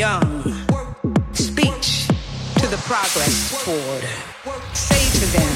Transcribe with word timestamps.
young. 0.00 0.42
Speech 1.34 2.08
to 2.56 2.66
the 2.72 2.80
progress 2.88 3.52
toward. 3.64 4.02
Say 4.72 5.04
to 5.20 5.26
them, 5.36 5.54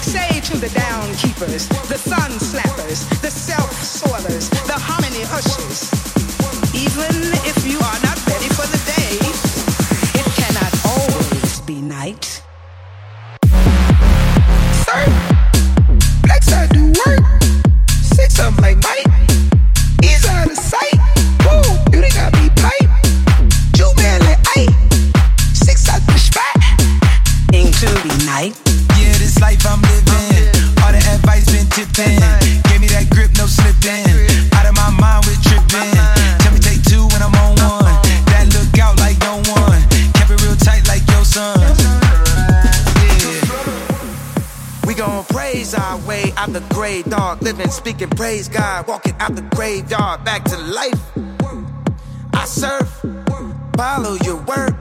say 0.00 0.40
to 0.40 0.56
the 0.56 0.70
down 0.70 1.06
keepers, 1.16 1.68
the 1.92 1.98
sun 1.98 2.30
slappers, 2.40 3.00
the 3.20 3.30
self 3.30 3.70
soilers, 3.72 4.48
the 4.66 4.78
harmony 4.88 5.24
ushers. 5.36 5.92
Even 6.74 7.14
if 7.44 7.66
you 7.66 7.76
are 7.76 8.00
not 8.08 8.18
ready 8.26 8.48
for 8.56 8.66
the 8.74 8.80
day, 8.96 9.20
it 10.18 10.26
cannot 10.40 10.72
always 10.94 11.60
be 11.60 11.82
night. 11.82 12.24
Sir, 14.86 15.02
black 16.22 16.42
side 16.42 16.70
do 16.70 16.86
work. 17.04 17.42
Six 18.00 18.40
of 18.40 18.58
like 18.60 18.78
Mike. 18.82 19.21
The 28.42 28.48
night. 28.48 28.56
Yeah, 28.98 29.12
this 29.18 29.40
life 29.40 29.64
I'm 29.66 29.80
living. 29.82 30.50
All 30.82 30.92
the 30.92 30.98
advice 30.98 31.46
been 31.50 31.66
tipping. 31.70 32.18
Gave 32.68 32.80
me 32.80 32.88
that 32.88 33.08
grip, 33.10 33.30
no 33.38 33.46
slipping. 33.46 34.06
Out 34.54 34.66
of 34.66 34.74
my 34.74 34.90
mind 34.90 35.26
with 35.26 35.42
tripping. 35.42 35.94
Tell 36.42 36.52
me 36.52 36.58
take 36.58 36.82
two 36.84 37.06
when 37.08 37.22
I'm 37.22 37.34
on 37.34 37.56
one. 37.58 37.94
That 38.30 38.46
look 38.54 38.78
out 38.78 38.98
like 38.98 39.18
no 39.20 39.42
one. 39.54 39.82
Kept 40.14 40.30
it 40.30 40.42
real 40.42 40.56
tight 40.56 40.86
like 40.88 41.06
your 41.10 41.24
son. 41.24 41.58
Yeah. 43.22 43.42
We 44.86 44.94
gon' 44.94 45.24
praise 45.24 45.74
our 45.74 45.98
way 46.06 46.32
out 46.36 46.52
the 46.52 46.62
grave, 46.74 47.06
dog. 47.06 47.42
Living, 47.42 47.70
speaking, 47.70 48.10
praise 48.10 48.48
God. 48.48 48.86
Walking 48.88 49.14
out 49.20 49.34
the 49.34 49.42
graveyard, 49.54 50.24
back 50.24 50.44
to 50.44 50.58
life. 50.58 51.00
I 52.34 52.44
serve, 52.44 52.88
follow 53.76 54.16
your 54.24 54.36
word, 54.42 54.74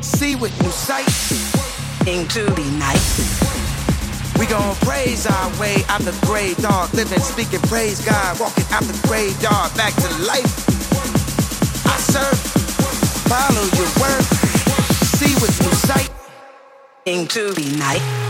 see 0.00 0.36
with 0.36 0.52
new 0.62 0.70
sight. 0.70 1.53
Into 2.06 2.44
the 2.44 2.70
night. 2.78 3.00
We 4.38 4.44
gon' 4.44 4.74
praise 4.76 5.26
our 5.26 5.60
way 5.60 5.76
out 5.88 6.02
the 6.02 6.14
grave, 6.26 6.58
dog. 6.58 6.92
Living, 6.92 7.18
speaking, 7.18 7.60
praise 7.60 8.04
God. 8.04 8.38
Walking 8.38 8.64
out 8.72 8.82
the 8.82 9.08
graveyard, 9.08 9.74
back 9.74 9.94
to 9.94 10.08
life. 10.26 10.52
I 11.86 11.96
serve, 11.96 12.38
follow 13.24 13.64
your 13.72 13.88
word, 14.02 14.22
see 15.16 15.34
with 15.40 15.58
new 15.62 15.72
sight. 15.72 16.10
Into 17.06 17.52
the 17.52 17.74
night. 17.78 18.23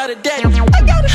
Out 0.00 0.08
of 0.08 0.22
debt. 0.22 0.46
I 0.46 0.48
gotta, 0.48 1.10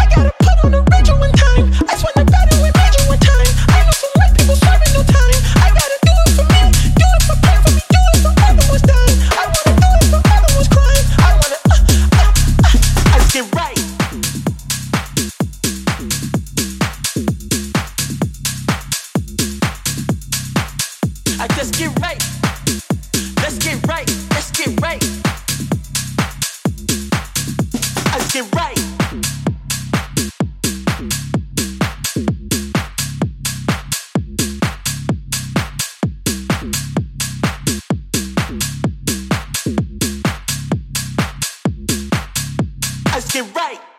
I 0.00 0.06
gotta 0.08 0.32
put 0.40 0.64
on 0.64 0.70
the 0.70 0.80
radio 0.90 1.18
one 1.20 1.32
time. 1.32 1.68
I 1.84 1.92
just 1.92 2.02
wanna 2.02 2.24
battle 2.30 2.62
with 2.62 2.72
major 2.72 3.04
one 3.04 3.20
time. 3.20 3.44
I 3.68 3.84
know 3.84 3.92
some 3.92 4.08
white 4.16 4.32
people 4.32 4.56
serving 4.56 4.92
no 4.96 5.04
time. 5.04 5.36
I 5.60 5.68
gotta 5.68 5.98
do 6.00 6.12
it 6.16 6.32
for 6.32 6.46
me, 6.48 6.64
do 6.96 7.04
it 7.12 7.22
for 7.28 7.36
pray 7.44 7.60
for 7.60 7.72
me, 7.76 7.84
do 7.92 8.00
it 8.08 8.24
for 8.24 8.32
other 8.48 8.64
ones 8.72 8.80
dying. 8.88 9.20
I 9.36 9.44
wanna 9.52 9.74
do 9.76 9.88
it 10.00 10.08
for 10.08 10.24
other 10.32 10.48
ones 10.56 10.68
crying. 10.72 11.06
I 11.20 11.36
wanna, 11.44 11.60
uh, 11.68 11.76
uh, 12.16 12.32
uh, 12.64 13.12
I 13.12 13.20
get 13.36 13.44
right. 13.52 13.76
I 21.36 21.46
just 21.52 21.76
get 21.76 21.92
right. 22.00 22.31
Just 43.22 43.34
get 43.34 43.54
right. 43.54 43.91